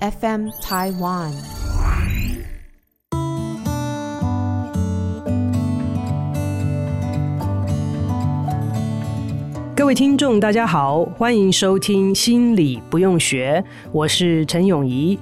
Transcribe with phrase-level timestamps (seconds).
[0.00, 1.32] FM Taiwan，
[9.76, 15.18] 各位听众，大家好，欢迎收听《心理不用学》，我是陈永仪。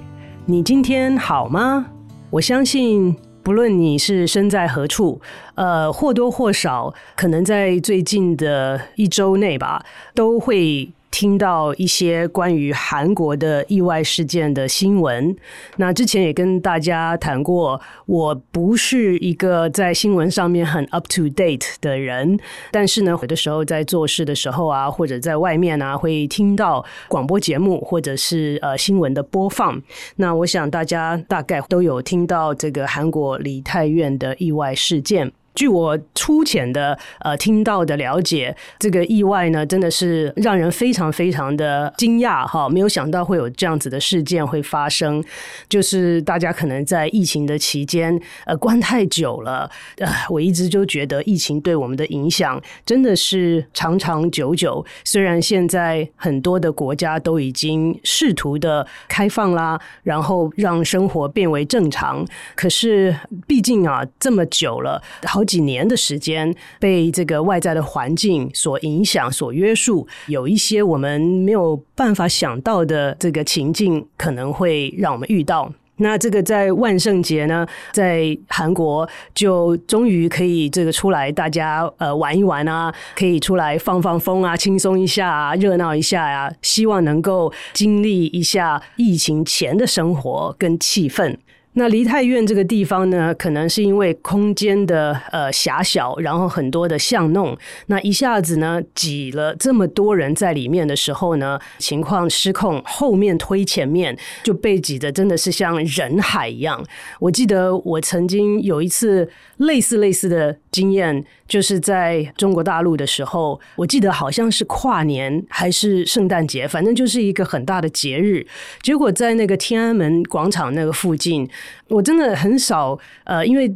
[0.46, 1.86] 你今天好吗？
[2.30, 5.20] 我相信，不论你是身在何处，
[5.54, 10.92] 呃，或多或少，可能在最近的一周内吧，都会。
[11.12, 15.36] 听到一些关于韩国的意外事件的新闻，
[15.76, 22.41] 那之前也跟大家谈过，我不是一个在新闻上面很 up to date 的人，
[22.72, 29.80] 但是呢，有的时候在做事的时候啊，或者在外面啊，会听到广播节目或者是呃新闻的播放。
[30.16, 35.30] 那我想大家大概都有听到这个韩国梨泰院的意外事件。
[35.55, 45.22] 据我粗浅的呃听到的了解，这个意外呢，真的是让人非常非常的惊讶哈，没有想到会有这样子的事件会发生。
[45.69, 54.84] 就是大家可能在疫情的期间呃关太久了，呃，我一直就觉得疫情对我们的影响真的是长长久久。
[55.05, 62.25] 虽然现在很多的国家都已经试图的开放啦，然后让生活变为正常，
[62.56, 63.14] 可是
[63.47, 65.41] 毕竟啊这么久了，好。
[65.42, 75.72] 好几年的时间被这个外在的环境所影响、所约束，有一些我们没有办法想到的这个情境，可能会让我们遇到。
[75.96, 91.36] 那这个在万圣节呢，在韩国就终于可以这个出来，大家呃玩一玩啊，可以出来放放风啊，轻松一下啊，热闹一下呀，啊，希望能够经历一下疫情前的生活跟气氛。
[91.75, 97.56] 那梨泰院这个地方呢，可能是因为空间的呃狭小，然后很多的巷弄，
[97.87, 106.84] 那一下子呢挤了这么多人在里面的时候呢，情况失控，后面推前面就被挤得真的是像人海一样。
[107.19, 118.46] 我记得我曾经有一次类似类似的经验，就是在中国大陆的时候，我记得好像是跨年还是圣诞节，反正就是一个很大的节日，
[118.80, 121.46] 结果在那个天安门广场那个附近。
[121.88, 123.70] 我真的很少，呃，因为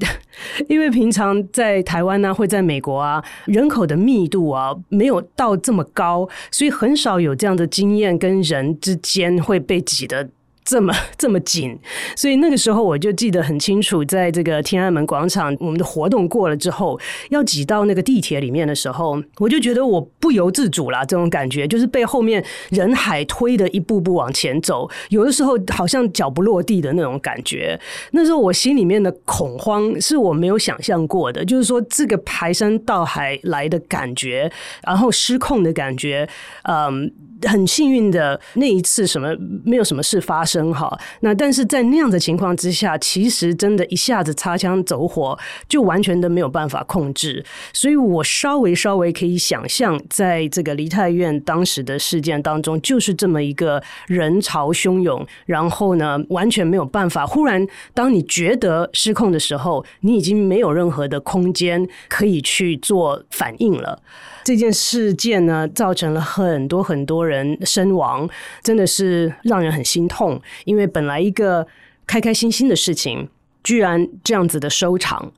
[0.71, 10.31] 因为平常在台湾呢、会在美国啊，人口的密度啊没有到这么高，所以很少有这样的经验，跟人之间会被挤得。
[10.67, 11.79] 这么 这么紧，
[12.17, 16.99] 所以那个时候我就记得很清楚，在这个天安门广场，我们的活动过了之后，
[17.31, 27.81] 要挤到那个地铁里面的时候，我就觉得我不由自主啦，这种感觉就是被后面人海推的一步步往前走，有的时候好像脚不落地的那种感觉。
[28.11, 34.51] 那时候我心里面的恐慌是我没有想象过的，就是说这个排山倒海来的感觉，
[34.85, 36.29] 然后失控的感觉，
[36.65, 37.13] 嗯。
[37.43, 39.29] 很幸运的那一次，什么
[39.65, 40.99] 没有什么事发生哈。
[41.21, 45.39] 那但是在那样的情况之下，其实真的一下子擦枪走火，
[45.69, 47.45] 就完全的没有办法控制。
[47.73, 57.27] 所以我稍微稍微可以想象，在这个梨泰院当时的事件当中，就是这么一个人潮汹涌，然后呢，完全没有办法。
[57.27, 64.01] 忽然，当你觉得失控的时候，你已经没有任何的空间可以去做反应了。
[64.47, 68.31] 这件事件呢，造成了很多很多人身亡，
[68.63, 70.41] 真的是让人很心痛。
[70.65, 71.67] 因为本来一个
[72.07, 73.29] 开开心心的事情，
[73.65, 75.33] 居然这样子的收场。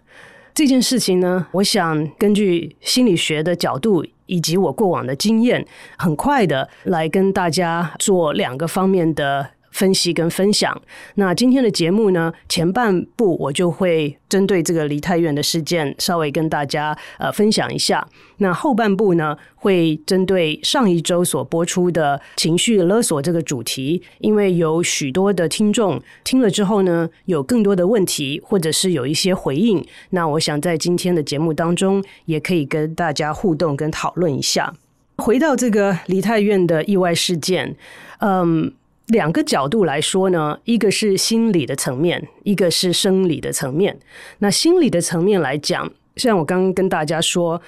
[0.52, 5.66] 这件事情呢，我想根据心理学的角度以及我过往的经验，
[5.96, 9.48] 很快的来跟大家做两个方面的。
[9.70, 10.80] 分析跟分享。
[11.14, 18.06] 那今天的节目呢，前半部我就会针对这个梨泰院的事件稍微跟大家呃分享一下。
[18.38, 29.84] 那后半部呢，会针对上一周所播出的情绪勒索这个主题，因为有许多的听众听了之后呢，有更多的问题或者是有一些回应。
[30.10, 34.72] 那我想在今天的节目当中，也可以跟大家互动跟讨论一下。
[35.16, 37.76] 回到这个梨泰院的意外事件，
[38.20, 38.72] 嗯。
[39.08, 43.98] 两个角度来说呢，一个是心理的层面，一个是生理的层面。
[44.38, 47.60] 那心理的层面来讲，像我刚刚跟大家说，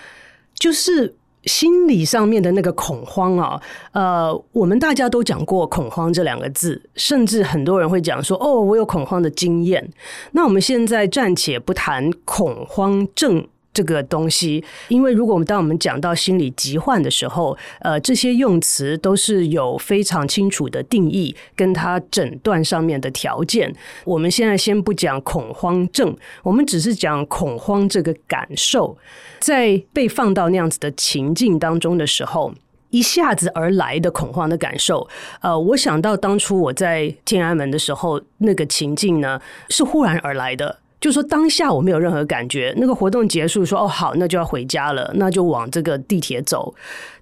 [0.54, 1.14] 就是
[1.44, 9.90] 心理上面的那个恐慌啊，呃，我们大家都讲过恐慌这两个字，甚至很多人会讲说，哦，我有恐慌的经验。
[10.32, 13.46] 那我们现在暂且不谈恐慌症。
[13.80, 23.74] 这个东西，因为如果我们当我们讲到心理疾患的时候，呃，这些用词都是有非常清楚的定义，跟它诊断上面的条件。
[24.04, 28.98] 我们现在先不讲恐慌症，我们只是讲恐慌这个感受，
[29.38, 32.52] 在被放到那样子的情境当中的时候，
[32.90, 35.08] 一下子而来的恐慌的感受。
[35.40, 39.40] 呃，我想到当初我在天安门的时候，那个情境呢，
[39.70, 40.80] 是忽然而来的。
[41.00, 46.74] 就说当下我没有任何感觉，那个活动结束，说哦好，那就要回家了，那就往这个地铁走，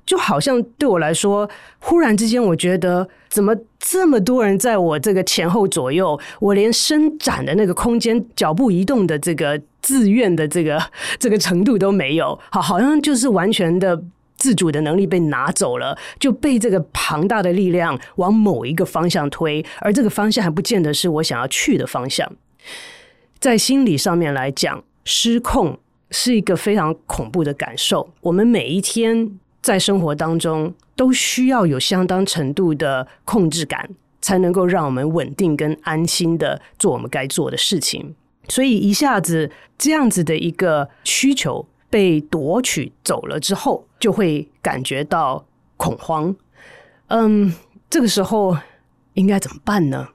[0.04, 1.48] 就好像对我来说，
[1.78, 10.82] 忽然之间我觉得怎么这么多人在我这个前后左右，我连伸展的那个空间、脚步移动的这个自愿的这个
[11.20, 14.02] 这个程度都没有，好，好像就是完全的
[14.36, 22.28] 自主的能力被拿走了，就被这个庞大的力量往某一个方向推，而这个方向还不见得是我想要去的方向。
[23.40, 25.78] 在心理上面来讲，失控
[26.10, 28.08] 是一个非常恐怖的感受。
[28.20, 33.88] 我们每一天在生活当中都需要有相当程度的控制感，
[34.20, 38.14] 才能够让我们稳定跟安心的做我们该做的事情。
[38.48, 45.46] 所以一下子这样子的一个需求被夺取走了之后，就会感觉到
[45.76, 46.34] 恐慌。
[47.06, 47.54] 嗯，
[47.88, 48.56] 这个时候
[49.14, 50.08] 应该怎么办呢？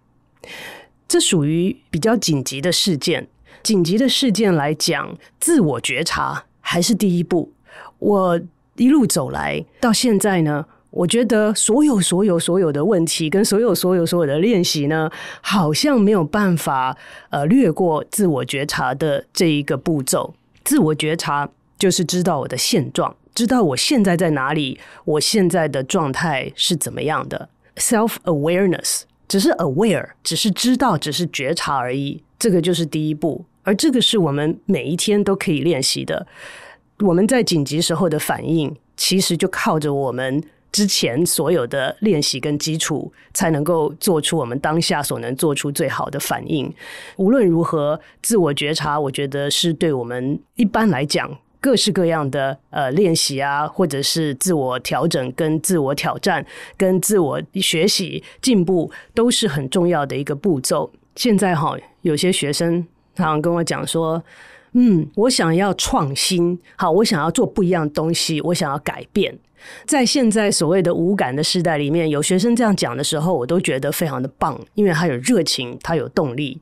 [1.13, 3.27] 这属于比较紧急的事件。
[3.61, 7.53] 紧急的事件来讲，自我觉察还是第一步。
[7.99, 8.41] 我
[8.77, 15.07] 一路走来到现在呢，我觉得所有所有所有的问题跟所有所有所有的练习呢，
[15.41, 16.97] 好像没有办法
[17.29, 20.33] 呃略过自我觉察的这一个步骤。
[20.63, 27.49] 自我觉察就是知道我的现状，知道我现在在哪里，我现在的状态是怎么样的。
[27.75, 29.03] Self-awareness。
[29.27, 32.21] 只是 aware，只是知道，只是觉察而已。
[32.37, 36.27] 这个就是第一步，而这个是我们每一天都可以练习的。
[36.99, 46.71] 我们在紧急时候的反应，其实就靠着我们之前所有的练习跟基础，才能够做出我们当下所能做出最好的反应。
[47.17, 51.37] 无论如何，自我觉察，我觉得是对我们一般来讲。
[51.63, 56.45] 各式各样的呃练习啊，或者是自我调整、跟自我挑战、
[56.75, 60.91] 跟自我学习进步，都是很重要的一个步骤。
[61.15, 64.21] 现在哈，有些学生常常跟我讲说
[64.75, 69.33] ：“嗯，我想要创新，好，我想要做不一样的东西，我想要改变。”
[69.85, 76.59] 在现在所谓的无感的时代里面，有学生这样讲的时候，我都觉得非常的棒，因为他有热情，他有动力。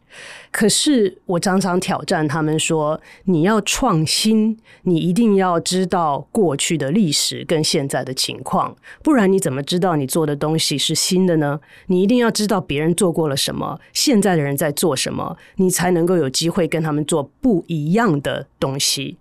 [0.51, 11.59] 可是我常常挑战他们说：你要创新，你一定要知道过去的历史跟现在的情况，不然你怎么知道你做的东西是新的呢？
[11.87, 19.17] 你一定要知道别人做过了什么，现在的人在做什么，你才能够有机会跟他们做不一样的东西。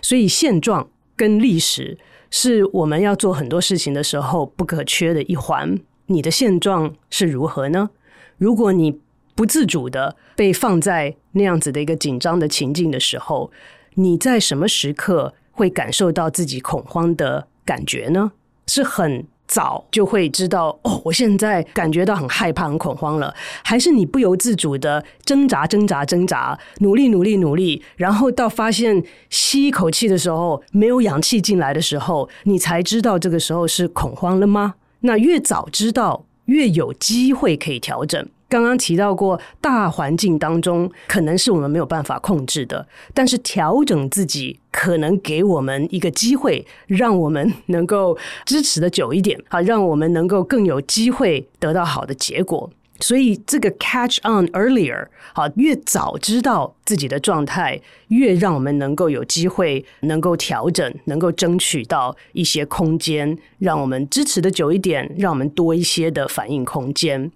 [0.00, 1.98] 所以现状跟历史。
[2.32, 5.78] 是我们要做很多事情的时候不可缺的一环。
[6.06, 7.90] 你的现状是如何呢？
[8.38, 8.98] 如果你
[9.34, 13.52] 不自主的被放在那样子的一个紧张的情境的时候，
[13.94, 18.32] 你在什么时刻会感受到自己恐慌的感觉呢？
[18.66, 19.26] 是很。
[19.46, 34.74] 早就会知道哦，我现在感觉到很害怕、很恐慌了，还是你不由自主的挣扎、挣扎、挣扎，努力、努力、努力，然后到发现吸一口气的时候没有氧气进来的时候，你才知道这个时候是恐慌了吗？
[35.00, 38.26] 那越早知道，越有机会可以调整。
[38.52, 52.68] 刚刚提到过，大环境当中可能是我们没有办法控制的，但是调整自己可能给我们一个机会，让我们能够支持的久一点，啊，让我们能够更有机会得到好的结果。
[53.02, 67.30] 所以这个 catch on earlier，好，越早知道自己的状态，越让我们能够有机会能够调整，能够争取到一些空间，让我们支持的久一点，让我们多一些的反应空间。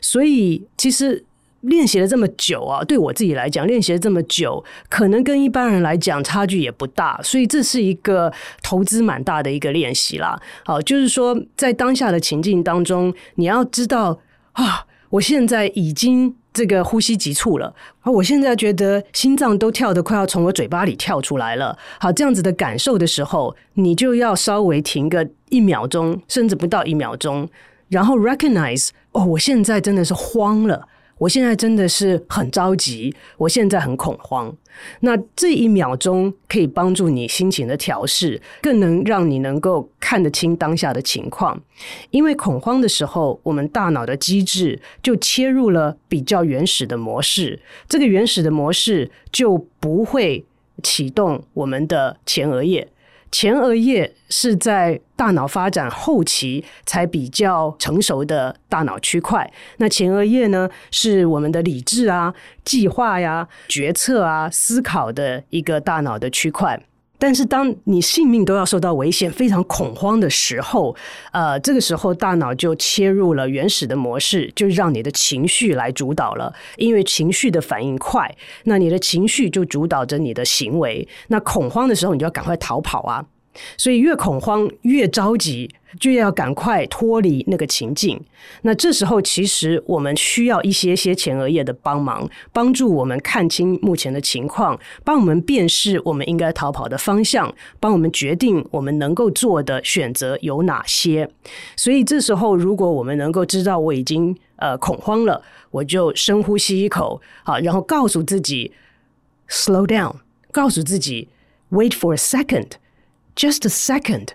[0.00, 1.22] 所以其实
[1.60, 7.20] 练习了这么久啊，对我自己来讲，练习了这么久，可能跟一般人来讲差距也不大。
[7.22, 10.40] 所以这是一个投资蛮大的一个练习啦。
[10.64, 14.18] 好，就是说在当下的情境当中，你要知道
[14.52, 14.86] 啊。
[15.10, 21.76] 我现在已经这个呼吸急促了，而我现在觉得心脏都跳得快要从我嘴巴里跳出来了。
[21.98, 27.48] 好，这样子的感受的时候，你就要稍微停个一秒钟，甚至不到一秒钟，
[27.88, 30.86] 然后 recognize 哦，我现在真的是慌了，
[31.20, 34.50] 我现在真的是很着急，我现在很恐慌。
[35.00, 41.60] 那这一秒钟可以帮助你心情的调试，更能让你能够看得清当下的情况。
[42.10, 50.46] 因为恐慌的时候，我们大脑的机制就切入了比较原始的模式，这个原始的模式就不会
[50.82, 52.88] 启动我们的前额叶。
[53.32, 59.50] 前额叶是在大脑发展后期才比较成熟的大脑区块。
[59.76, 62.34] 那前额叶呢，是我们的理智啊、
[62.64, 66.82] 计划呀、决策啊、思考的一个大脑的区块。
[67.20, 70.96] 但是，当你性命都要受到危险、非常恐慌的时候，
[71.32, 76.52] 呃，这个时候大脑就切入了原始的模式，就让你的情绪来主导了。
[76.78, 78.34] 因为情绪的反应快，
[78.64, 81.06] 那你的情绪就主导着你的行为。
[81.28, 83.22] 那恐慌的时候，你就要赶快逃跑啊！
[83.76, 88.20] 所以越恐慌越着急，就要赶快脱离那个情境。
[88.62, 101.28] 那这时候其实我们需要一些些前额叶的帮忙，帮助我们看清目前的情况，帮我们辨识我们应该逃跑的方向，帮我们决定我们能够做的选择有哪些。
[101.76, 108.72] 所以这时候如果我们能够知道我已经呃恐慌了，我就深呼吸一口，好，然后告诉自己
[109.48, 110.14] slow down，
[110.52, 111.28] 告诉自己
[111.70, 112.68] wait for a second。
[113.36, 114.28] Just a second，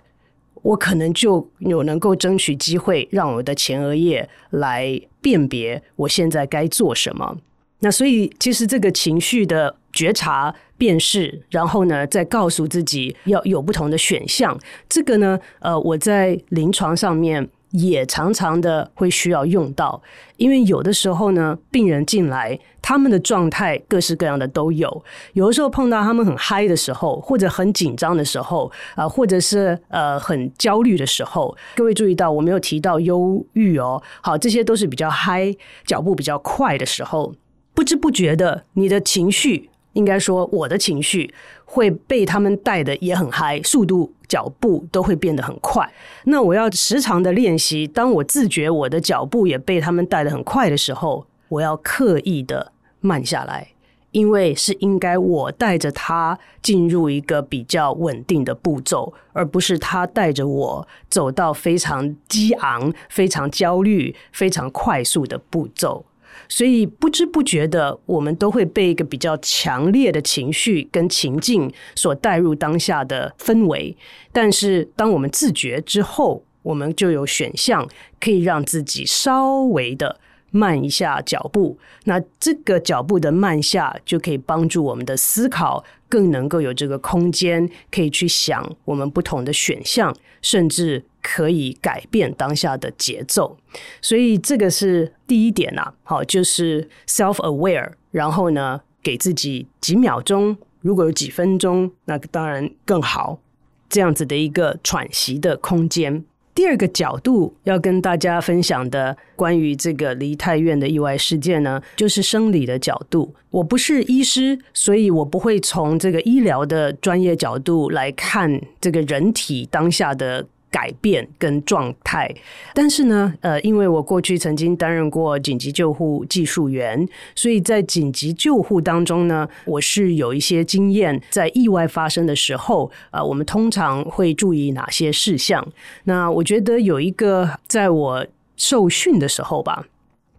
[0.62, 7.38] 我可能就有能够争取机会，让我的前额叶来辨别我现在该做什么。
[7.80, 14.58] 那所以，其实这个情绪的觉察、辨识，然后呢，再告诉自己要有不同的选项。
[14.88, 17.48] 这个呢，呃，我在临床上面。
[17.76, 20.00] 也常常的会需要用到，
[20.36, 25.04] 因为有的时候呢，病人进来，他们的状态各式各样的都有。
[25.34, 31.54] 有的时候碰到他们很嗨的时候，或者很紧张的时候，啊、或者是呃很焦虑的时候。
[31.74, 34.02] 各位注意到，我没有提到忧郁哦。
[34.22, 35.54] 好，这些都是比较嗨、
[35.84, 37.34] 脚步比较快的时候，
[37.74, 39.70] 不知不觉的，你的情绪。
[39.92, 41.32] 应该说，我的情绪
[41.66, 45.92] 会被他们带的也很嗨，速度、脚步都会变得很快。
[46.24, 53.68] 那我要时常的练习，当我自觉我的脚步也被他们带得很快的时候，我要刻意的慢下来，
[54.12, 66.06] 因为是应该我带着他进入一个比较稳定的步骤，而不是他带着我走到非常激昂、非常焦虑、非常快速的步骤。
[66.48, 73.96] 所以不知不觉的，我们都会被一个比较强烈的情绪跟情境所带入当下的氛围。
[74.32, 77.88] 但是，当我们自觉之后，我们就有选项
[78.20, 80.18] 可以让自己稍微的
[80.50, 81.78] 慢一下脚步。
[82.04, 91.04] 那这个脚步的慢下，就可以帮助我们的思考更能够有这个空间，可以去想我们不同的选项，甚至。
[91.26, 93.56] 可以改变当下的节奏，
[94.00, 95.92] 所以这个是第一点啊。
[96.04, 103.40] 好，就是 self-aware，然后呢，给自己几秒钟，如果有几分钟，那当然更好。
[103.88, 106.24] 这样子的一个喘息的空间。
[106.54, 113.34] 第二个角度要跟大家分享的关于这个梨泰院的意外事件呢，就是生理的角度。
[113.50, 120.46] 我不是医师，所以我不会从这个医疗的专业角度来看这个人体当下的。
[120.76, 122.30] 改变跟状态，
[122.74, 131.18] 但是呢，呃，因为我过去曾经担任过紧急救护技术员，所以在紧急救护当中呢，我是有一些经验。
[131.30, 135.66] 在意外发生的时候，呃，我们通常会注意哪些事项？
[136.04, 138.26] 那我觉得有一个，在我
[138.58, 139.86] 受训的时候吧，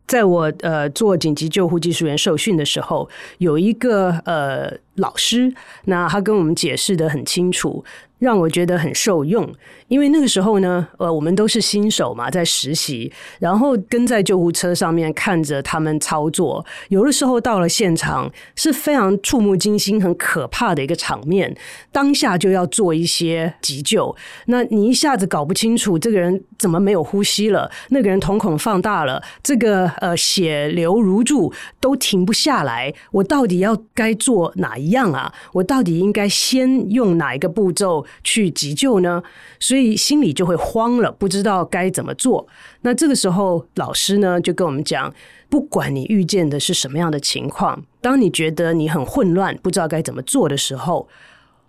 [0.06, 5.54] 在我呃做紧急救护技术员受训的时候，有一个呃老师，
[5.86, 7.84] 那他跟我们解释得很清楚。
[8.20, 9.48] 让我觉得很受用，
[9.90, 21.56] 因为那个时候呢，呃，我们都是新手嘛，在实习，然后跟在救护车上面看着他们操作，有的时候到了现场是非常触目惊心、很可怕的一个场面，
[21.92, 24.16] 当下就要做一些急救，
[24.48, 35.34] 那你一下子搞不清楚这个人怎么没有呼吸了，那个人瞳孔放大了，这个呃血流如注都停不下来，我到底要该做哪一一样啊？
[35.52, 38.06] 我到底应该先用哪一个步骤？
[38.24, 39.22] 去急救呢，
[39.60, 42.48] 所以心里就会慌了，不知道该怎么做。
[42.82, 45.14] 那这个时候，老师呢就跟我们讲，
[45.50, 51.10] 不管你遇见的是什么样的情况，当你觉得你很混乱，不知道该怎么做的时候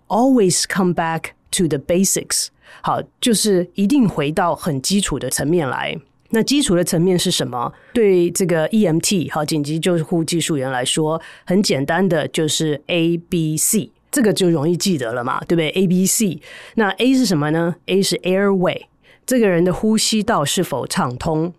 [0.07, 2.47] ，always come back to the basics。
[2.81, 5.97] 好，就是一定回到很基础的层面来。
[6.29, 7.71] 那基础的层面是什么？
[7.93, 13.91] 对这个 EMT 好，紧急救护技术员来说，很简单的就是 A B C。
[14.11, 16.41] 这个就容易记得了嘛，对不对？A、B、C，
[16.73, 18.85] 那 A 是什么呢？A 是 airway，
[19.23, 21.53] 这个人的呼吸道是否畅通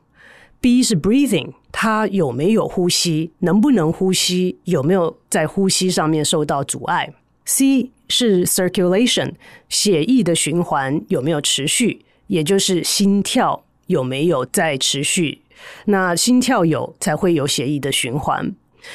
[0.60, 7.14] ？B 是 breathing，他有没有呼吸，能不能呼吸，有没有在呼吸上面受到阻碍。
[7.44, 9.34] C 是 circulation，
[9.68, 15.42] 血液的循环有没有持续，也就是心跳有没有在持续。
[15.86, 18.54] 那心跳有，才会有血液的循环，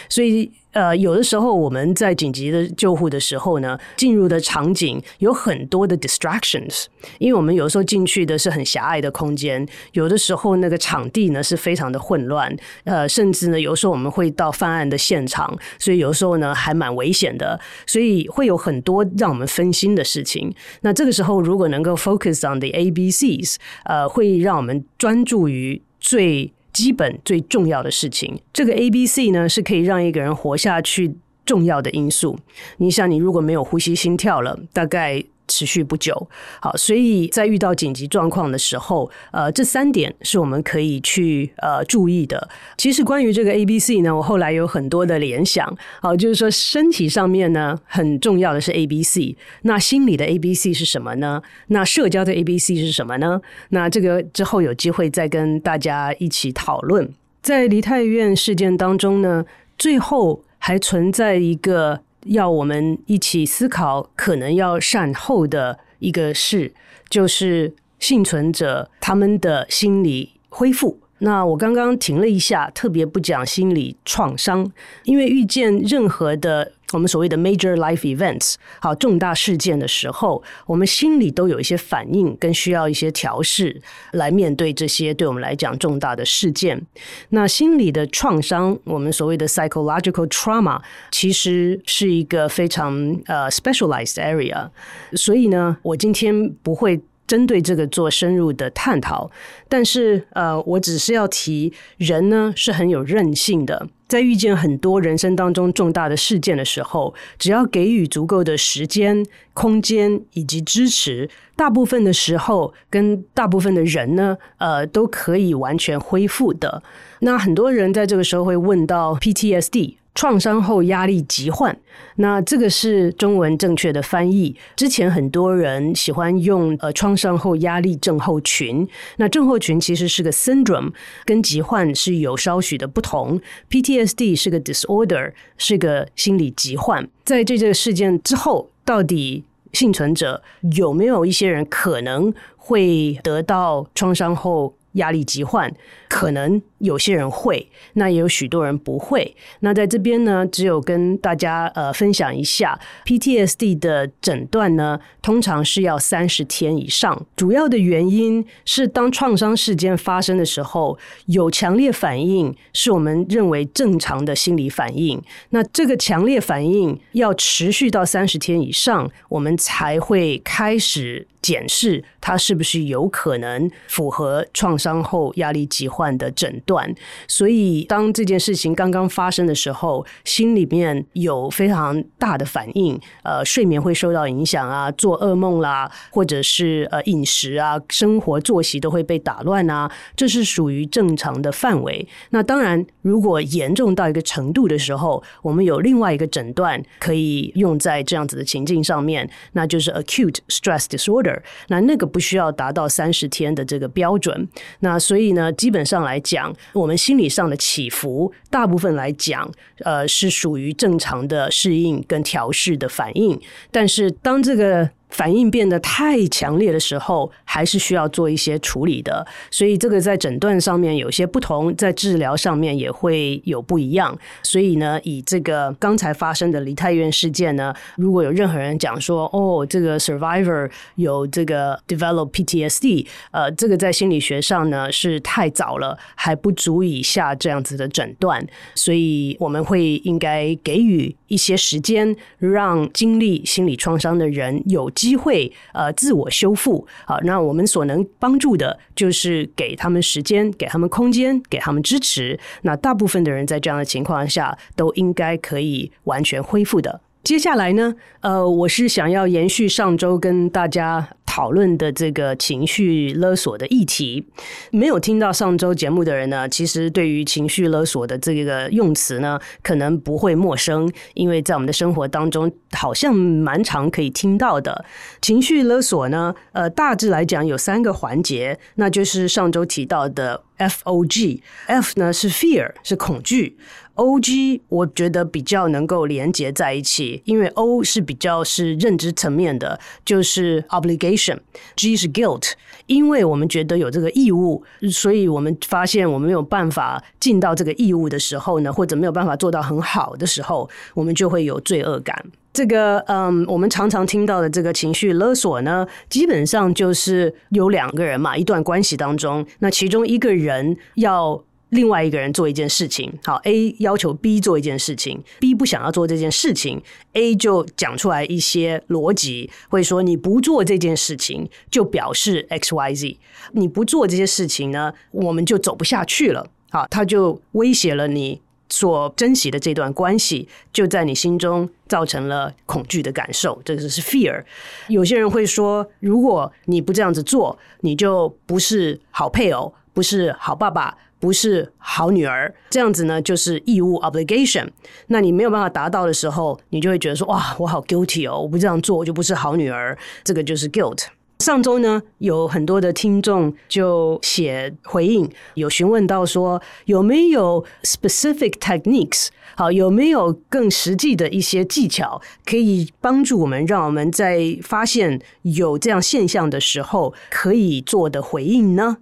[0.09, 0.51] 所以。
[0.75, 6.84] 呃，有的时候我们在紧急的救护的时候呢，进入的场景有很多的 distractions，
[7.17, 12.53] 因为我们有时候进去的是很狭隘的空间，有的时候那个场地呢是非常的混乱，
[12.84, 20.53] 呃，甚至呢有时候我们会到犯案的现场，所以有时候呢还蛮危险的，所以会有很多让我们分心的事情。
[20.82, 23.55] 那这个时候如果能够 focus on the ABCs，
[23.86, 26.51] 呃，会让我们专注于最。
[26.75, 31.15] 基本最重要的事情，这个 A、B、C 呢，是可以让一个人活下去
[31.46, 32.38] 重要的因素。
[32.77, 35.24] 你想，你如果没有呼吸、心跳了，大概。
[35.47, 36.27] 持续不久，
[36.61, 42.49] 好，所以在遇到紧急状况的时候，呃，这三点是我们可以去呃注意的。
[42.77, 51.41] 其实关于这个 A、B、C 呢，我后来有很多的联想，好，就是说身体上面呢很重要的是 A、B、C，那心理的 A、B、C 是什么呢？
[51.67, 53.41] 那社交的 A、B、C 是什么呢？
[53.69, 57.13] 那这个之后有机会再跟大家一起讨论。
[57.41, 59.45] 在梨泰院事件当中呢，
[59.77, 62.04] 最后还存在一个。
[62.25, 66.74] 要我们一起思考，可能要善后的一个事，
[67.10, 71.00] 就是幸存者他们的心理恢复。
[71.20, 74.70] 那我刚刚停了一下，特别不讲心理创伤，
[75.05, 86.85] 因为遇见任何的我们所谓的 major life events，好，重大事件的时候，我们心里都有一些反应，跟需要一些调试来面对这些对我们来讲重大的事件。
[87.29, 92.93] 那心理的创伤，我们所谓的 psychological trauma，其实是一个非常
[93.25, 94.69] 呃 specialized area。
[95.13, 97.01] 所以呢，我今天不会。
[97.27, 99.31] 针对这个做深入的探讨，
[99.67, 116.83] 但是呃，我只是要提，人呢是很有韧性的，在遇见很多人生当中重大的事件的时候，只要给予足够的时间、空间以及支持，大部分的时候跟大部分的人呢，呃，都可以完全恢复的。
[117.19, 119.95] 那很多人在这个时候会问到 PTSD。
[120.15, 121.77] 创伤后压力疾患，
[122.15, 124.55] 那这个是中文正确的翻译。
[124.77, 128.87] 之前很多人喜欢用呃创伤后压力症候群，
[129.18, 130.94] 那症候群其实是个 syndrome，
[131.25, 133.39] 跟疾患是有稍许的不同。
[133.70, 137.07] PTSD 是个 disorder，是个心理疾患。
[137.25, 140.42] 在这个事件之后，到底幸存者
[140.77, 145.70] 有没有一些人可能会得到创伤后压力疾患？
[146.15, 146.61] 可能。
[146.79, 149.35] 有些人会，那也有许多人不会。
[149.61, 157.25] 那在这边呢，只有跟大家呃分享一下 PTSD 的诊断呢，通常是要三十天以上。
[157.35, 165.19] 主要的原因是，当创伤事件发生的时候，有强烈反应，是我们认为正常的心理反应。
[165.49, 176.94] 那这个强烈反应要持续到三十天以上，我们才会开始检视它是不是有可能符合创伤后压力疾患的诊断。
[177.27, 192.07] 所以，当这件事情刚刚发生的时候，心里面有非常大的反应，呃，睡眠会受到影响啊，做噩梦啦，或者是呃饮食啊，生活作息都会被打乱啊，这是属于正常的范围。
[192.31, 201.39] 那当然，如果严重到一个程度的时候，我们有另外一个诊断可以用在这样子的情境上面，那就是 acute stress disorder。
[201.68, 204.48] 那那个不需要达到三十天的这个标准。
[204.79, 206.53] 那所以呢，基本上来讲。
[206.74, 213.39] 我们心理上的起伏，大部分来讲，呃，是属于正常的适应跟调试的反应。
[213.71, 219.25] 但是，当这个反应变得太强烈的时候，还是需要做一些处理的。
[219.50, 224.18] 所以这个在诊断上面有些不同，在治疗上面也会有不一样。
[224.44, 238.46] 所以呢，以这个刚才发生的梨泰院事件呢，如果有任何人讲说，哦，这个 survivor 有这个 develop PTSD，呃，这个在心理学上呢是太早了，还不足以下这样子的诊断。
[238.74, 252.40] 所以我们会应该给予一些时间，让经历心理创伤的人有机会呃自我修复，好，那我们所能帮助的就是给他们时间，给他们空间，给他们支持。
[252.62, 257.01] 那大部分的人在这样的情况下都应该可以完全恢复的。
[257.24, 264.25] 接下来呢，呃，我是想要延续上周跟大家讨论的这个情绪勒索的议题。
[264.71, 274.85] 没有听到上周节目的人呢，其实对于情绪勒索的这个用词呢，可能不会陌生，因为在我们的生活当中好像蛮常可以听到的。
[275.21, 280.43] 情绪勒索呢，呃，大致来讲有三个环节，那就是上周提到的。
[280.57, 283.57] F O G，F 呢是 fear 是恐惧
[283.96, 292.51] ，O G 我觉得比较能够连接在一起，因为 O 是比较是认知层面的，就是 obligation，G 是 guilt，
[292.86, 302.25] 因为我们觉得有这个义务，所以我们发现我们没有办法尽到这个义务的时候呢，或者没有办法做到很好的时候，我们就会有罪恶感。
[302.53, 311.44] 这个嗯，我们常常听到的这个情绪勒索呢，基本上就是有两个人嘛，一段关系当中，那其中一个人要
[311.75, 316.81] 另外一个人做一件事情，好，A 要求 B 做一件事情，B 不想要做这件事情
[317.14, 323.18] ，A 就讲出来一些逻辑，会说你不做这件事情就表示 X Y Z，
[323.51, 328.42] 你不做这些事情呢，我们就走不下去了，好，他就威胁了你。
[328.68, 334.44] 所珍惜的这段关系，就在你心中造成了恐惧的感受，这个是 fear。
[334.88, 342.53] 有些人会说，如果你不这样子做，你就不是好配偶，不是好爸爸，不是好女儿。
[342.70, 344.68] 这样子呢，就是义务 obligation。
[345.07, 349.98] 那你没有办法达到的时候，你就会觉得说，哇，我好 guilty 哦，我不这样做，我就不是好女儿。
[350.24, 351.05] 这个就是 guilt。
[351.40, 368.98] 上周呢，有很多的听众就写回应，有询问到说有没有 specific techniques，好，有没有更实际的一些技巧可以帮助我们，让我们在发现有这样现象的时候可以做的回应呢？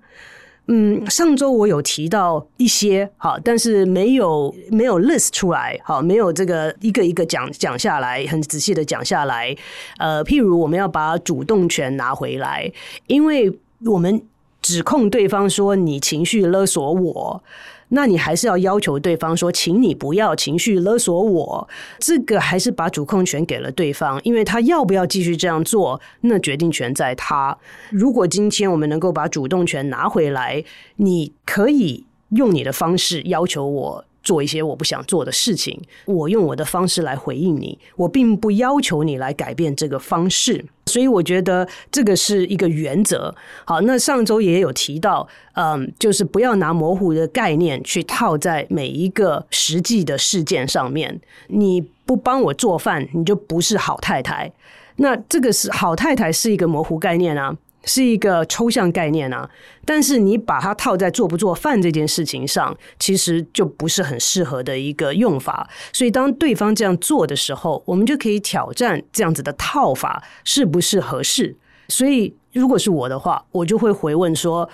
[0.68, 9.56] 嗯，上周我有提到一些好，但是没有没有 list 出来，好，没有这个一个一个讲讲下来，很仔细的讲下来。
[9.98, 12.72] 呃，譬如我们要把主动权拿回来，
[13.08, 13.52] 因为
[13.86, 14.22] 我们
[14.62, 17.44] 指控对方说你情绪勒索我。
[17.96, 21.70] 那你还是要要求对方说，请你不要情绪勒索我。
[22.00, 27.58] 这个还是把主控权给了对方，因为他要不要继续这样做，那决定权在他。
[27.92, 30.64] 如果今天我们能够把主动权拿回来，
[30.96, 34.06] 你可以用你的方式要求我。
[34.24, 43.36] 做一些我不想做的事情，我用我的方式来回应你，我并不要求你来改变这个方式，所以我觉得这个是一个原则。
[43.66, 51.20] 好，那上周也有提到，嗯，就是不要拿模糊的概念去套在每一个实际的事件上面。
[51.48, 54.52] 你不帮我做饭，你就不是好太太。
[54.96, 57.56] 那这个是好太太是一个模糊概念啊。
[57.86, 59.50] 是一个抽象概念啊，
[59.86, 65.70] 但是你把它套在做不做饭这件事情上，其实就不是很适合的一个用法。
[65.92, 71.56] 所以当对方这样做的时候，我们就可以挑战这样子的套法是不是合适。
[71.88, 74.70] 所以如果是我的话，我就会回问说。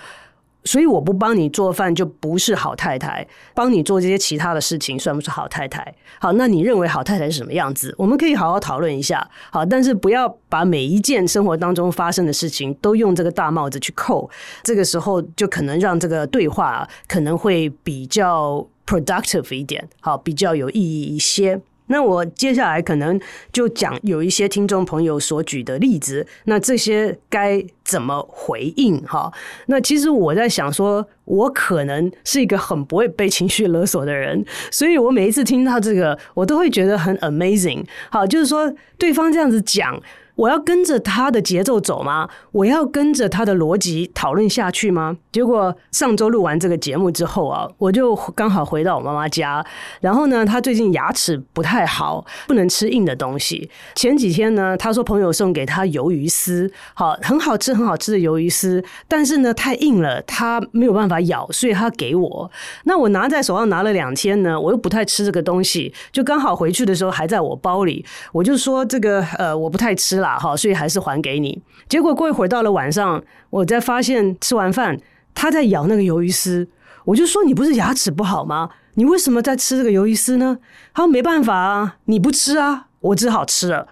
[0.66, 5.96] 所以我不帮你做饭就不是好太太，帮你做这些其他的事情算不是好太太。
[6.20, 7.96] 好，那你认为好太太是什么样子？
[7.98, 9.26] 我们可以好好讨论一下。
[9.52, 14.30] 好，但是不要把每一件生活当中发生的事情都用这个大帽子去扣，
[14.64, 21.62] 这个时候就可能让这个对话可能会比较 productive 一点，好，比较有意义一些。
[21.90, 23.20] 那我接下来可能
[23.52, 29.32] 就讲有一些听众朋友所举的例子，那这些该怎么回应哈？
[29.68, 37.84] 那其实我在想说，我可能是一个很不会被情绪勒索的人，所以我每一次听到这个，我都会觉得很 amazing。
[38.10, 40.02] 好，就是说对方这样子讲。
[40.40, 42.30] 我要跟着他的节奏走吗？
[42.54, 45.18] 我要跟着他的逻辑讨论下去吗？
[45.34, 49.66] 结果上周录完这个节目之后啊，我就刚好回到我妈妈家。
[50.00, 53.70] 然后呢，她最近牙齿不太好，不能吃硬的东西。
[53.96, 58.82] 前几天呢，她说朋友送给她鱿鱼丝，好，很好吃，很好吃的鱿鱼丝。
[59.10, 62.50] 但是呢，太硬了，她没有办法咬，所以她给我。
[62.86, 71.62] 那我拿在手上拿了两天呢，我又不太吃这个东西，就刚好回去的时候还在我包里，我就说这个呃，我不太吃了好，所以还是还给你。
[71.88, 75.00] 结果过一会儿到了晚上，我在发现吃完饭
[75.34, 76.68] 他在咬那个鱿鱼丝，
[77.06, 78.70] 我就说，你不是牙齿不好吗？
[78.96, 80.60] 你为什么在吃这个鱿鱼丝呢？
[80.94, 83.88] 他说没办法啊，你不吃啊，我只好吃了。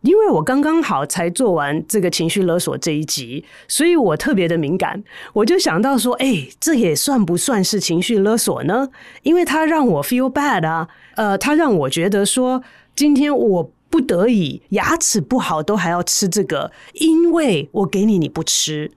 [0.00, 8.88] 因为我刚刚好才做完这个情绪勒索这一集，所以我特别的敏感，我就想到说，哎，这也算不算是情绪勒索呢？
[9.22, 12.62] 因为他让我 feel bad 啊，呃，他让我觉得说，
[12.96, 13.70] 今天我。
[13.92, 18.90] 不得已，牙齿不好都还要吃这个，因为我给你你不吃。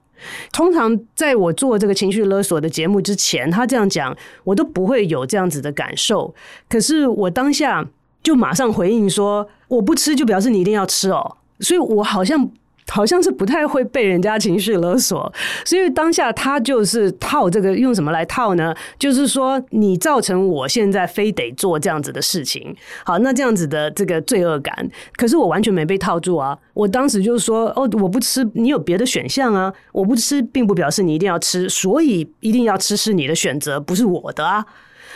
[0.53, 6.34] 通常在我做这个情绪勒索的节目之前，他这样讲，我都不会有这样子的感受。
[6.69, 7.86] 可是我当下
[8.23, 12.49] 就马上回应说，我不吃就表示你一定要吃哦，所以我好像
[12.88, 15.32] 好像是不太会被人家情绪勒索，
[15.65, 18.74] 所以当下他就是套这个，用什么来套呢？
[19.00, 26.58] 就是说你造成我现在非得做这样子的事情，好，那这样子的这个罪恶感，可是我完全没被套住啊！
[26.74, 34.63] 我当时就是说，哦，我不吃，你有别的选项啊，我不吃，并不表示你一定要吃，所以一定要吃是你的选择，不是我的啊。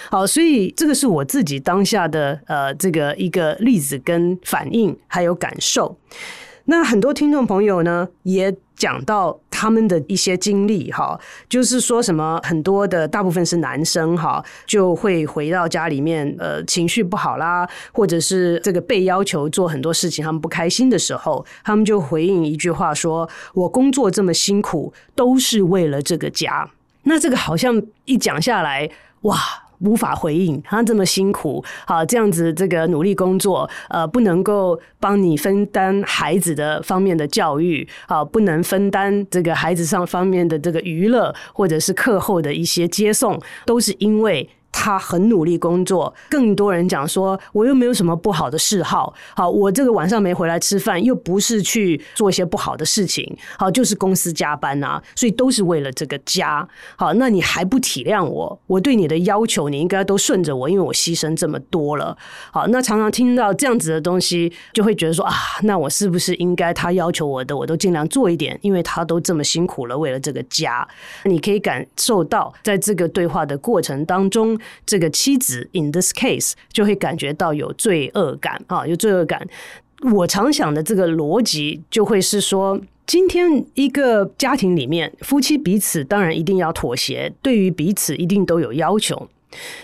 [0.09, 5.95] 好，所以这个是我自己当下的呃这个一个例子跟反应还有感受。
[6.69, 26.69] 那很多听众朋友呢也讲到他们的一些经历哈，就是说什么很多的大部分是男生哈，就会回到家里面呃情绪不好啦，或者是这个被要求做很多事情他们不开心的时候，他们就回应一句话说：“我工作这么辛苦都是为了这个家。”
[27.03, 28.87] 那这个好像一讲下来，
[29.21, 29.35] 哇！
[29.79, 44.49] 无法回应，他这么辛苦，啊，这样子这个努力工作，呃，不能够帮你分担孩子的方面的教育，啊，不能分担这个孩子上方面的这个娱乐，或者是课后的一些接送，都是因为。
[44.81, 56.65] 他很努力工作，更多人讲说，我又没有什么不好的嗜好，好，我这个晚上没回来吃饭，又不是去做一些不好的事情，好，就是公司加班啊，所以都是为了这个家，
[56.95, 58.57] 好，那你还不体谅我？
[58.67, 62.17] 我对你的要求，你应该都顺着我，因为我牺牲这么多了，
[62.53, 70.87] 好，那常常听到这样子的东西，就会觉得说啊，那我是不是应该他要求我的，我都尽量做一点，因为他都这么辛苦了，为了这个家，
[71.25, 74.57] 你可以感受到，在这个对话的过程当中。
[74.85, 79.47] 这个妻子 in this case 就会感觉到有罪恶感啊，有罪恶感。
[80.13, 89.27] 我常想的这个逻辑就会是说，今天一个家庭里面，夫妻彼此当然一定要妥协，对于彼此一定都有要求。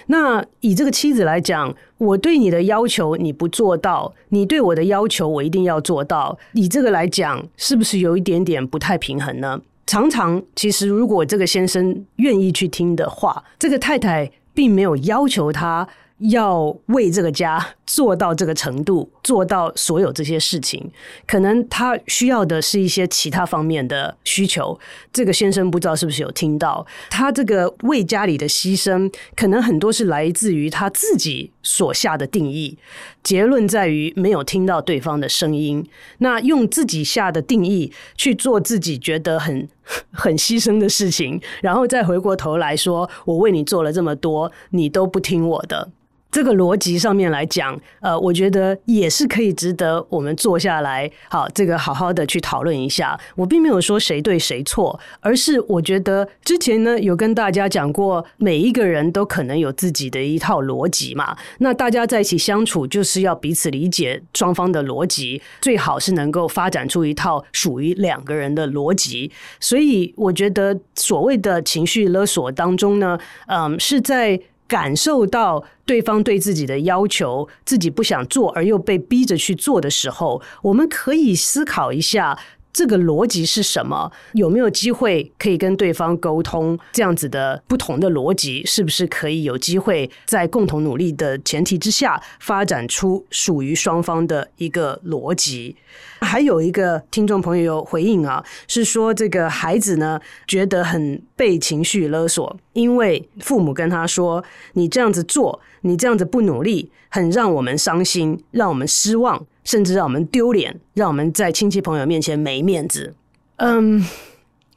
[0.07, 9.59] 那以这个妻子来讲，我对你的要求你不做到，你对我的要求我一定要做到，以这个来讲，是不是有一点点不太平衡呢？
[9.85, 14.31] 常常其实，如果这个先生愿意去听的话，这个太太。
[14.55, 15.87] 并没有要求他
[16.19, 20.89] 要为这个家做到这个程度，做到所有这些事情。
[21.27, 24.79] 可能他需要的是一些其他方面的需求。
[25.11, 32.77] 这个先生不知道是不是有听到，他这个为家里的牺牲，可能很多是来自于他自己所下的定义。
[33.21, 35.85] 结论在于没有听到对方的声音，
[36.19, 39.67] 那用自己下的定义去做自己觉得很。
[40.11, 45.89] 很牺牲的事情，然后再回过头来说，我为你做了这么多，你都不听我的。
[46.35, 53.17] 这个逻辑上面来讲，呃，我觉得也是可以值得我们坐下来，好，这个好好的去讨论一下。
[53.37, 61.37] 我并没有说谁对谁错，而是我觉得之前呢有跟大家讲过，每一个人都可能有自己的一套逻辑嘛。
[61.59, 69.31] 那大家在一起相处，就是要彼此理解双方的逻辑，最好是能够发展出一套属于两个人的逻辑。
[69.61, 73.17] 所以我觉得所谓的情绪勒索当中呢，
[73.47, 74.37] 嗯，是在。
[74.67, 82.37] 感受到对方对自己的要求，自己不想做而又被逼着去做的时候，我们可以思考一下。
[82.75, 84.11] 这个逻辑是什么？
[84.33, 86.77] 有没有机会可以跟对方沟通？
[86.91, 95.77] 这样子的不同的逻辑，是不是可以有机会在共同努力的前提之下，发展出属于双方的一个逻辑？
[96.19, 113.13] 还有一个听众朋友回应啊，是说这个孩子呢，觉得很被情绪勒索，因为父母跟他说：“你这样子做，你这样子不努力，很让我们伤心，让我们失望。”甚至让我们丢脸，让我们在亲戚朋友面前没面子。
[113.57, 114.01] 嗯，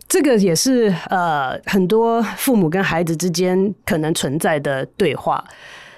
[0.09, 5.45] 这个也是呃很多父母跟孩子之间可能存在的对话。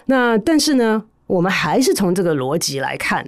[0.06, 3.24] 那但是呢，我们还是从这个逻辑来看。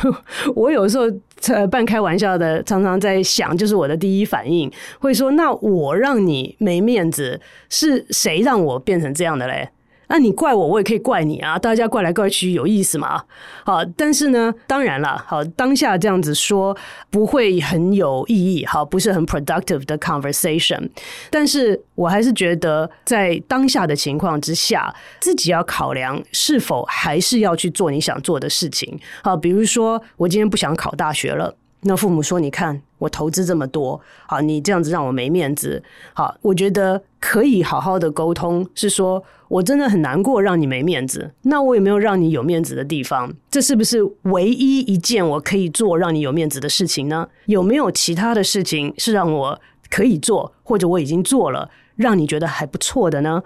[0.54, 1.04] 我有时候
[1.48, 4.70] 呃半开玩笑的，常常在想，就是我的第一反应
[5.00, 9.68] 会说：那我让你没面子，是谁让我变成这样的嘞？
[10.10, 11.56] 那你怪我，我也可以怪你啊！
[11.56, 13.22] 大家怪来怪去有意思吗？
[13.64, 16.76] 好，但是呢，当然了，好，当下这样子说
[17.10, 20.90] 不会很有意义，好，不是很 productive 的 conversation。
[21.30, 28.98] 但是我还是觉得，在当下的情况之下，自己要考量是否还是要去做你想做的事情。
[29.22, 31.54] 好，比如说我今天不想考大学了。
[31.82, 35.82] 那父母说：“你看我投资这么多，好，你这样子让我没面子。
[36.12, 41.32] 好，我觉得可以好好的沟通，是说我真的很难过，让你没面子。
[41.42, 43.32] 那我有没有让你有面子的地方？
[43.50, 47.26] 这是不是唯一一件我可以做让你有面子的事情呢？
[47.46, 53.42] 有没有其他的事情是让我可以做，或者我已经做了，让你觉得还不错的呢？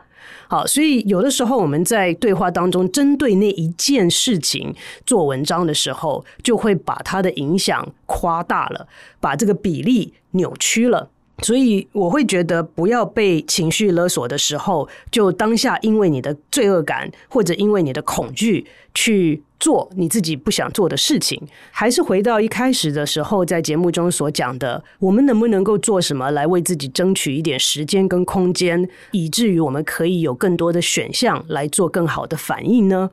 [0.48, 4.74] 好，所以有的时候我们在对话当中，针对那一件事情
[5.06, 8.86] 做文章的时候，就会把它的影响夸大了，
[9.20, 11.10] 把这个比例扭曲了。
[11.42, 21.40] 所以我会觉得，不要被情绪勒索的时候，就当下因为你的罪恶感或者因为你的恐惧去做你自己不想做的事情。
[21.72, 33.10] 还是回到一开始的时候，在节目中所讲的，我们能不能够做什么来为自己争取一点时间跟空间，以至于我们可以有更多的选项来做更好的反应呢？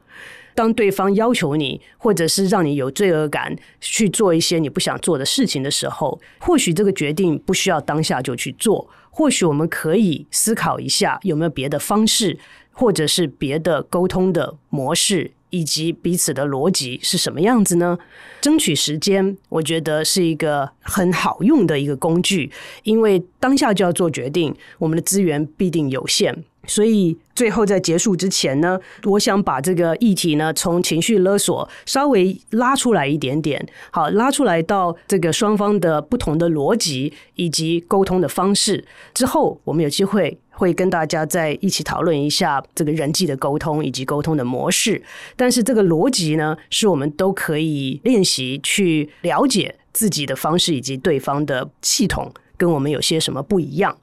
[0.53, 8.89] 当对方要求你，或者是让你有罪恶感去做一些你不想做的事情的时候，或许这个决定不需要当下就去做。
[9.09, 12.39] 或许我们可以思考一下，有没有别的方式，
[12.71, 17.97] 或者是别的沟通的模式，以及彼此的逻辑是什么样子呢？
[18.39, 22.49] 争取时间，我觉得是一个很好用的一个工具，
[22.83, 26.45] 因为当下就要做决定，我们的资源必定有限。
[26.71, 45.03] 所以最后在结束之前呢，我想把这个议题呢，从情绪勒索稍微拉出来一点点，好，拉出来到这个双方的不同的逻辑以及沟通的方式之后，我们有机会会跟大家再一起讨论一下这个人际的沟通以及沟通的模式。
[45.35, 53.97] 但是这个逻辑呢，是我们都可以练习去了解自己的方式以及对方的系统跟我们有些什么不一样。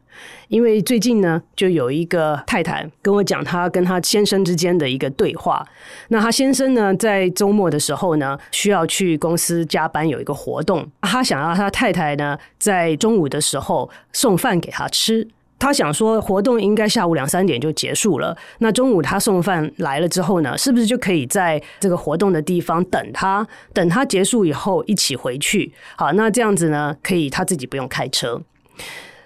[0.49, 5.67] 因为最近呢，就有一个太太跟我讲，她跟她先生之间的一个对话。
[6.09, 10.87] 那她先生呢，在周末的时候呢，需要去公司加班，有一个活动。
[11.03, 15.27] 他想要他太太呢，在中午的时候送饭给他吃。
[15.61, 18.37] 他想说，活动应该下午两三点就结束了。
[18.59, 23.45] 那中午他送饭来了之后呢，是不是就可以在这个活动的地方等他？
[23.73, 25.73] 等他结束以后一起回去。
[25.97, 28.41] 好，那这样子呢，可以他自己不用开车。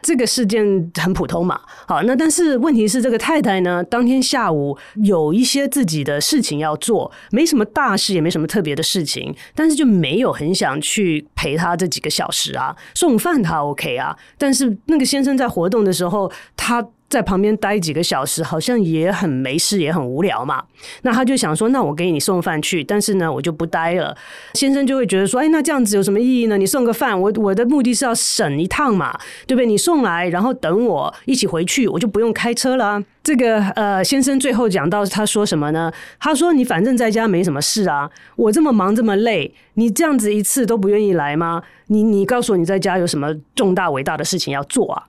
[0.02, 16.86] 这个事件很普通嘛，好，那但是问题是，这个太太呢，当天下午有一些自己的事情要做，没什么大事，也没什么特别的事情，但是就没有很想去陪他这几个小时啊，送饭他 OK 啊，但是那个先生在活动的时候，他。
[17.12, 20.64] 在旁边待几个小时，好像也很没事，也很无聊嘛。
[21.02, 24.16] 那他就想说，那我给你送饭去，但是呢，我就不待了。
[24.54, 26.56] 先生就会觉得说，哎，那这样子有什么意义呢？
[26.56, 29.12] 你送个饭，我我的目的是要省一趟嘛，
[29.46, 29.66] 对不对？
[29.66, 32.98] 你送来，然后等我一起回去，我就不用开车了。
[33.22, 35.92] 这个呃，先生最后讲到他说什么呢？
[36.18, 41.62] 他说：“你反正在家没什么事啊，我这么忙这么累，你这样子一次都不愿意来吗？
[41.88, 45.04] 你你告诉我你在家有什么重大伟大的事情要做啊？”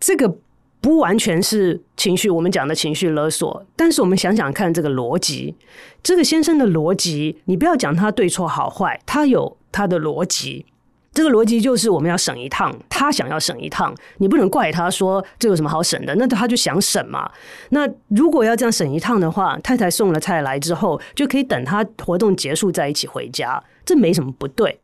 [0.00, 0.38] 这个。
[0.80, 3.64] 不完全是情绪，我们讲的情绪勒索。
[3.74, 5.54] 但是我们想想看，这个逻辑，
[6.02, 10.66] 这个先生的逻辑，你不要讲他对错好坏，他有他的逻辑。
[11.12, 17.28] 这个逻辑就是我们要省一趟，他想要省一趟，你不能怪他说这有什么好省的，那他就想省嘛。
[17.70, 24.78] 那如果要这样省一趟的话，太太送了菜来之后，就可以等他活动结束再一起回家，这没什么不对。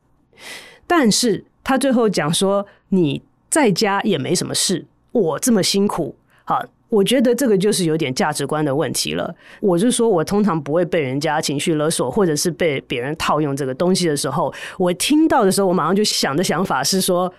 [0.89, 4.87] 但是他最后讲说，你在家也没什么事。
[5.15, 6.13] 我这么辛苦，
[6.45, 9.33] 好，我觉得这个就是有点价值观的问题了。
[9.61, 17.33] 我就说，我通常不会被人家情绪勒索，或者是被别人套用这个东西的时候，我听到的时候，我马上就想的想法是说，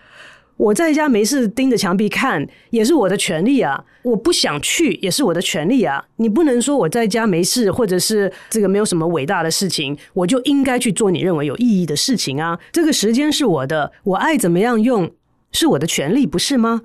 [0.56, 3.84] 我在家没事盯着墙壁看，也是我的权利啊。
[4.04, 6.02] 我不想去，也是我的权利啊。
[6.16, 12.58] 你不能说我在家没事，或者是这个没有什么伟大的事情，我就应该去做你认为有意义的事情啊。
[12.72, 15.12] 这个时间是我的，我爱怎么样用
[15.52, 16.82] 是我的权利，不是吗？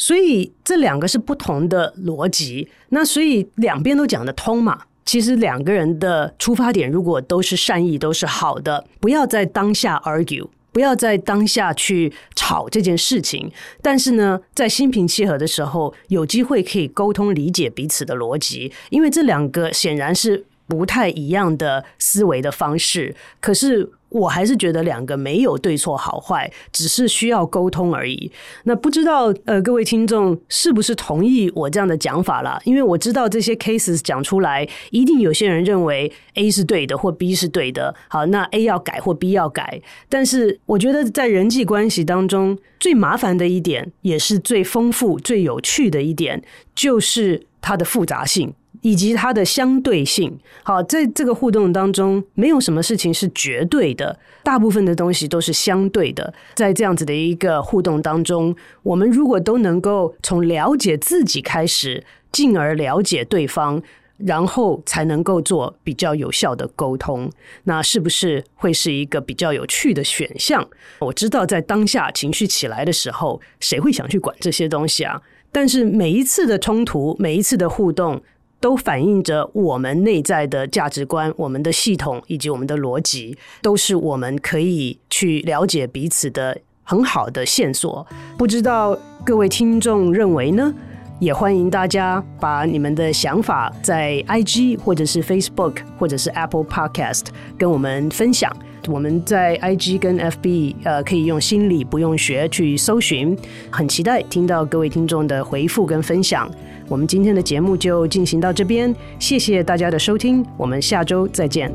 [0.00, 4.84] 所以这两个是不同的逻辑，那所以两边都讲得通嘛。
[5.04, 13.52] 其实两个人的出发点如果都是善意，都是好的，不要在当下 argue，不要在当下去吵这件事情。
[13.82, 23.14] 但是呢，在心平气和的时候，有机会可以沟通理解彼此的逻辑，因为这两个显然是不太一样的思维的方式。
[23.38, 23.90] 可是。
[24.10, 28.30] 我还是觉得两个没有对错好坏，只是需要沟通而已。
[28.64, 32.60] 那不知道呃，各位听众是不是同意我这样的讲法啦？
[32.64, 37.94] 因为我知道这些 cases 讲出来，一定有些人认为 A 是对的，或 B 是对的。
[38.08, 39.80] 好，那 A 要改或 B 要改。
[40.08, 46.42] 但是我觉得在人际关系当中，最麻烦的一点，也是最丰富、最有趣的一点，
[46.74, 48.54] 就是它的复杂性。
[48.82, 56.32] 以及它的相对性，好，在这个互动当中，没有什么事情是绝对的，大部分的东西都是相对的。
[56.54, 63.82] 在这样子的一个互动当中，我们如果都能够从了解自己开始，进而了解对方，
[64.16, 67.30] 然后才能够做比较有效的沟通，
[67.64, 70.66] 那是不是会是一个比较有趣的选项？
[71.00, 75.20] 我知道，在当下情绪起来的时候，谁会想去管这些东西啊？
[75.52, 78.22] 但是每一次的冲突，每一次的互动，
[78.60, 88.06] 都反映着我们内在的价值观、我们的系统以及我们的逻辑，都是我们可以去了解彼此的很好的线索。
[88.36, 90.72] 不知道各位听众认为呢？
[91.18, 97.26] 也欢迎大家把你们的想法在 IG 或者是 Facebook 或者是 Apple Podcast
[97.58, 98.50] 跟我们分享。
[98.88, 103.36] 我们在 IG 跟 FB 呃可以用心理不用学去搜寻，
[103.70, 106.50] 很期待听到各位听众的回复跟分享。
[106.90, 111.72] 我们今天的节目就进行到这边，谢谢大家的收听，我们下周再见。